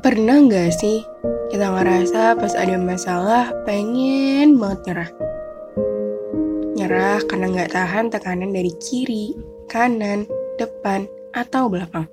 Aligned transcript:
Pernah 0.00 0.48
nggak 0.48 0.72
sih 0.72 1.04
kita 1.52 1.76
ngerasa 1.76 2.32
pas 2.40 2.56
ada 2.56 2.80
masalah 2.80 3.52
pengen 3.68 4.56
banget 4.56 4.80
nyerah? 4.88 5.10
Nyerah 6.72 7.20
karena 7.28 7.46
nggak 7.52 7.72
tahan 7.76 8.08
tekanan 8.08 8.48
dari 8.48 8.72
kiri, 8.80 9.36
kanan, 9.68 10.24
depan, 10.56 11.04
atau 11.36 11.68
belakang. 11.68 12.08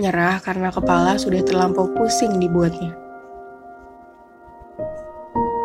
Nyerah 0.00 0.40
karena 0.40 0.72
kepala 0.72 1.20
sudah 1.20 1.44
terlampau 1.44 1.92
pusing 1.92 2.32
dibuatnya. 2.40 2.96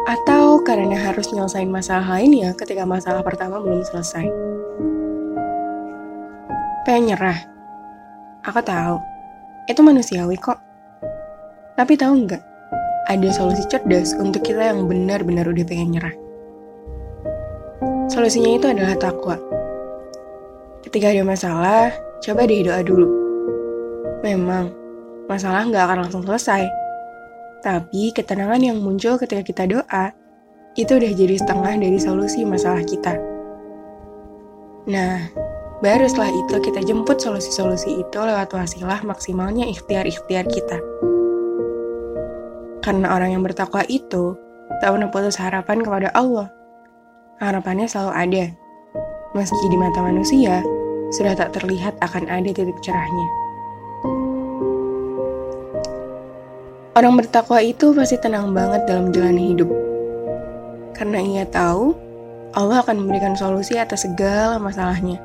Atau 0.03 0.59
karena 0.67 0.99
harus 0.99 1.31
nyelesain 1.31 1.71
masalah 1.71 2.19
lainnya 2.19 2.51
ketika 2.59 2.83
masalah 2.83 3.23
pertama 3.23 3.63
belum 3.63 3.87
selesai. 3.87 4.27
Pengen 6.83 7.15
nyerah. 7.15 7.39
Aku 8.43 8.59
tahu 8.59 9.14
itu 9.65 9.81
manusiawi 9.81 10.37
kok. 10.37 10.57
Tapi 11.75 11.93
tahu 11.97 12.25
nggak? 12.25 12.43
Ada 13.05 13.29
solusi 13.33 13.65
cerdas 13.69 14.17
untuk 14.17 14.41
kita 14.41 14.73
yang 14.73 14.89
benar-benar 14.89 15.45
udah 15.45 15.65
pengen 15.65 15.93
nyerah. 15.93 16.15
Solusinya 18.09 18.57
itu 18.57 18.65
adalah 18.69 18.95
takwa. 18.97 19.37
Ketika 20.85 21.09
ada 21.09 21.25
masalah, 21.25 21.89
coba 22.21 22.45
deh 22.45 22.61
doa 22.61 22.81
dulu. 22.85 23.07
Memang, 24.21 24.69
masalah 25.25 25.65
nggak 25.65 25.83
akan 25.85 25.97
langsung 26.05 26.23
selesai. 26.25 26.65
Tapi 27.65 28.13
ketenangan 28.13 28.61
yang 28.61 28.77
muncul 28.77 29.17
ketika 29.17 29.41
kita 29.41 29.63
doa, 29.65 30.13
itu 30.77 30.91
udah 30.91 31.11
jadi 31.17 31.35
setengah 31.41 31.73
dari 31.81 31.97
solusi 31.97 32.45
masalah 32.45 32.85
kita. 32.85 33.17
Nah, 34.85 35.25
Baru 35.85 36.09
setelah 36.09 36.33
itu 36.33 36.55
kita 36.65 36.81
jemput 36.81 37.21
solusi-solusi 37.21 38.01
itu 38.01 38.17
lewat 38.17 38.57
wasilah 38.57 39.05
maksimalnya 39.05 39.69
ikhtiar-ikhtiar 39.69 40.49
kita. 40.49 40.81
Karena 42.81 43.13
orang 43.13 43.37
yang 43.37 43.45
bertakwa 43.45 43.85
itu 43.85 44.33
tak 44.81 44.97
pernah 44.97 45.13
putus 45.13 45.37
harapan 45.37 45.85
kepada 45.85 46.09
Allah. 46.17 46.49
Harapannya 47.37 47.85
selalu 47.85 48.11
ada. 48.17 48.45
Meski 49.37 49.65
di 49.69 49.77
mata 49.77 50.01
manusia, 50.01 50.65
sudah 51.13 51.37
tak 51.37 51.53
terlihat 51.53 51.93
akan 52.01 52.33
ada 52.33 52.49
titik 52.49 52.81
cerahnya. 52.81 53.27
Orang 56.97 57.13
bertakwa 57.13 57.61
itu 57.61 57.93
pasti 57.93 58.17
tenang 58.17 58.57
banget 58.57 58.89
dalam 58.89 59.13
jalan 59.13 59.37
hidup. 59.37 59.69
Karena 60.97 61.21
ia 61.21 61.45
tahu 61.45 61.93
Allah 62.57 62.81
akan 62.81 63.05
memberikan 63.05 63.37
solusi 63.37 63.77
atas 63.77 64.01
segala 64.01 64.57
masalahnya. 64.57 65.21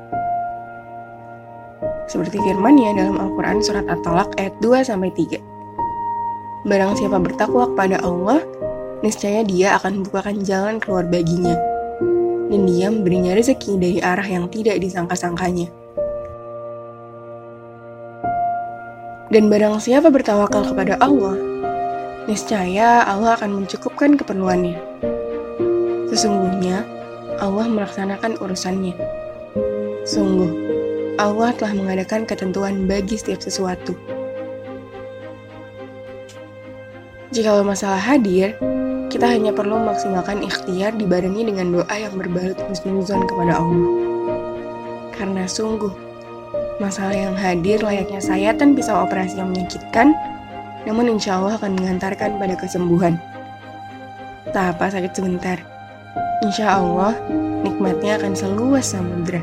Seperti 2.11 2.43
firman-Nya 2.43 2.91
dalam 2.99 3.15
Al-Quran 3.15 3.63
Surat 3.63 3.87
At-Talaq 3.87 4.35
ayat 4.35 4.59
2-3. 4.59 5.39
Barang 6.67 6.91
siapa 6.99 7.15
bertakwa 7.23 7.71
kepada 7.71 8.03
Allah, 8.03 8.43
niscaya 8.99 9.47
dia 9.47 9.79
akan 9.79 10.03
membukakan 10.03 10.43
jalan 10.43 10.75
keluar 10.83 11.07
baginya. 11.07 11.55
Dan 12.51 12.67
dia 12.67 12.91
memberinya 12.91 13.31
rezeki 13.31 13.79
dari 13.79 13.99
arah 14.03 14.27
yang 14.27 14.51
tidak 14.51 14.83
disangka-sangkanya. 14.83 15.71
Dan 19.31 19.47
barang 19.47 19.79
siapa 19.79 20.11
bertawakal 20.11 20.67
kepada 20.67 20.99
Allah, 20.99 21.39
niscaya 22.27 23.07
Allah 23.07 23.39
akan 23.39 23.63
mencukupkan 23.63 24.19
keperluannya. 24.19 24.75
Sesungguhnya, 26.11 26.83
Allah 27.39 27.71
melaksanakan 27.71 28.35
urusannya. 28.43 28.99
Sungguh, 30.03 30.51
Allah 31.21 31.53
telah 31.53 31.77
mengadakan 31.77 32.25
ketentuan 32.25 32.89
bagi 32.89 33.13
setiap 33.13 33.45
sesuatu. 33.45 33.93
Jika 37.31 37.61
masalah 37.61 38.01
hadir, 38.01 38.57
kita 39.07 39.23
hanya 39.23 39.55
perlu 39.55 39.79
maksimalkan 39.79 40.43
ikhtiar 40.43 40.97
dibarengi 40.97 41.47
dengan 41.47 41.79
doa 41.79 41.95
yang 41.95 42.17
berbalut 42.17 42.59
husnuzon 42.67 43.23
kepada 43.29 43.59
Allah. 43.59 43.91
Karena 45.15 45.45
sungguh, 45.47 45.93
masalah 46.83 47.15
yang 47.15 47.37
hadir 47.37 47.79
layaknya 47.79 48.19
sayatan 48.19 48.75
pisau 48.75 49.05
operasi 49.05 49.39
yang 49.39 49.53
menyakitkan, 49.53 50.11
namun 50.83 51.13
insya 51.15 51.37
Allah 51.37 51.55
akan 51.61 51.77
mengantarkan 51.77 52.35
pada 52.35 52.55
kesembuhan. 52.57 53.15
Tak 54.51 54.75
apa 54.75 54.91
sakit 54.91 55.13
sebentar, 55.15 55.55
insya 56.43 56.81
Allah 56.81 57.15
nikmatnya 57.63 58.17
akan 58.19 58.33
seluas 58.35 58.91
samudera. 58.91 59.39